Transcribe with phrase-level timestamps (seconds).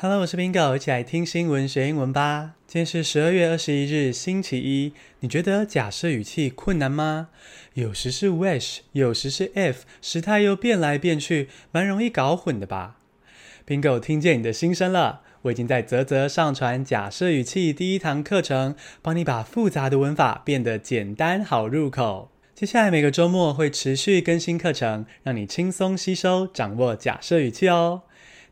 [0.00, 2.52] Hello，我是 Bingo，一起来听新闻学英文吧。
[2.68, 4.92] 今天是十二月二十一日，星期一。
[5.18, 7.30] 你觉得假设语气困难吗？
[7.74, 12.98] 有时是 wish，有时是 if，时态又变来变去，蛮容易搞混的吧
[13.66, 22.30] ？Bingo 听见你的心声了，我已经在啧啧上传假设语气第一堂课程，帮你把复杂的文法变得简单好入口。
[22.54, 28.02] 接下来每个周末会持续更新课程，让你轻松吸收，掌握假设语气哦。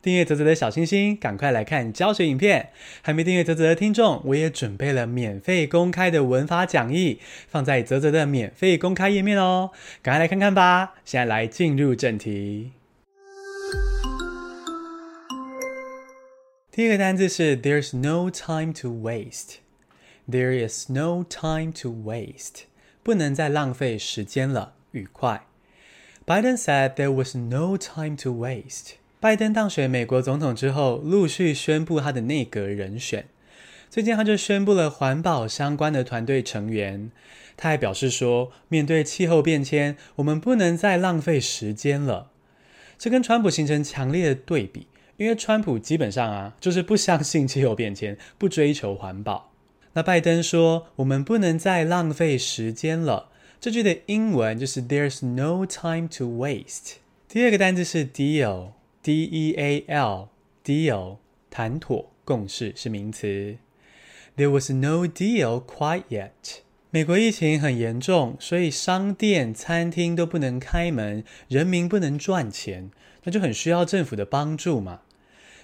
[0.07, 2.71] 订阅泽泽的小星星，赶快来看教学影片。
[3.03, 9.73] 还没订阅泽泽的听众，我也准备了免费公开的文法讲义，放在泽泽的免费公开页面哦，
[10.03, 10.95] 赶快来看看吧。
[11.05, 12.71] 现在来进入正题。
[16.71, 19.57] 第一个单字是 There's no time to waste.
[20.31, 22.67] There is no time to waste.
[23.03, 24.75] 不能再浪费时间了。
[24.93, 25.47] 愉快。
[26.25, 28.99] Biden said there was no time to waste.
[29.27, 33.27] 拜登当选美国总统之后，陆续宣布他的内阁人选。
[33.91, 37.11] 最近他就宣布了环保相关的团队成员。
[37.57, 42.31] 他还表示说，面对气候变迁，我们不能再浪费时间了。
[42.97, 44.87] 这跟川普形成强烈的对比，
[45.17, 49.51] 因为川普基本上啊，就是不相信气候变迁，不追求环保。
[49.95, 53.31] 那拜登说，我们不能再浪费时间了。
[53.61, 56.99] 这句的英文就是 There's no time to waste。
[57.29, 58.69] 第二个单字是 deal。
[59.07, 60.31] D-E-A-L,
[60.65, 61.19] deal,
[61.49, 63.57] 谈妥共识是名词。
[64.37, 66.31] There was no deal quite yet.
[66.91, 72.91] 美国疫情很严重，所以商店、餐厅都不能开门，人民不能赚钱，
[73.23, 75.03] 那就很需要政府的帮助嘛。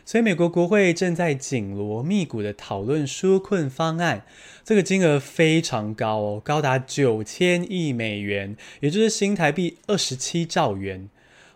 [0.05, 4.25] 所以美国国会正在紧锣密鼓地讨论纾困方案，
[4.63, 11.09] 这个金额非常高哦，高达九千亿美元，也就是新台币二十七兆元。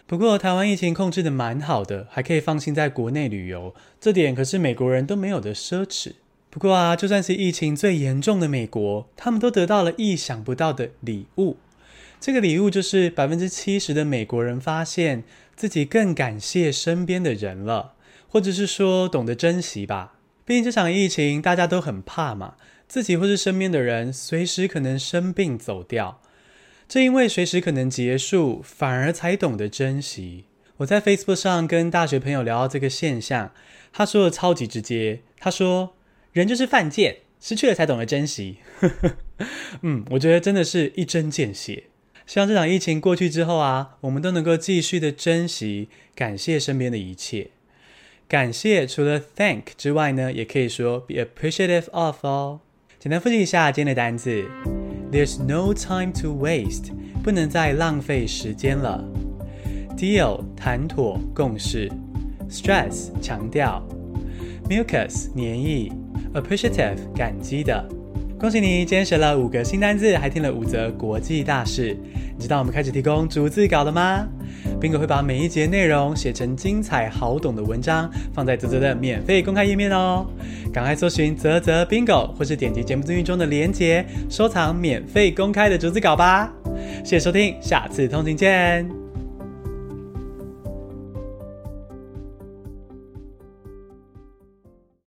[0.07, 6.13] 不过台湾疫情控制得蛮好的，还可以放心在国内旅游，这点可是美国人都没有的奢侈。
[6.57, 11.59] 不过啊，就算是疫情最严重的美国，他们都得到了意想不到的礼物。
[12.19, 15.23] 这个礼物就是百分之七十的美国人发现
[15.55, 17.93] 自己更感谢身边的人了，
[18.27, 20.15] 或者是说懂得珍惜吧。
[20.47, 22.55] 毕竟这场疫情大家都很怕嘛，
[22.89, 26.23] 自己或是身边的人随时可能生病走掉。
[26.89, 30.47] 正因为随时可能结束，反而才懂得珍惜。
[30.79, 33.53] 我在 Facebook 上跟大学朋友聊到这个现象，
[33.93, 35.96] 他说的超级直接，他说
[36.41, 38.59] ：“人就是犯贱，失去了才懂得珍惜。
[39.83, 41.85] ”嗯，我觉得真的是一针见血。
[42.27, 47.51] 希望这场疫情过去之后啊，我们都能够继续的珍惜、感谢身边的一切。
[48.29, 52.61] 感谢除了 thank 之外呢，也可以说 be appreciative of 哦。
[52.99, 54.45] 简单复习一下今天的单字。
[55.13, 56.93] There's no time to waste，
[57.23, 59.05] 不能再浪费时间了。
[59.97, 61.89] Deal，谈妥共识。
[62.51, 63.87] Stress，强调。
[64.69, 65.93] Mucus，黏液。
[66.35, 67.87] Appreciative，感激的。
[68.39, 71.97] 恭喜你，今天学了五个新单字，还听了五则国际大事。
[72.37, 74.29] 你知道我们开始提供逐字稿了吗
[74.79, 80.27] ？Bingo 会把每一节内容写成精彩好懂的文章，放在泽泽的免费公开页面哦。
[80.71, 86.53] 赶快搜寻泽泽 Bingo，或是点击节目资讯中的链接，收藏免费公开的逐字稿吧。
[87.03, 89.06] 谢谢收听，下次通勤见。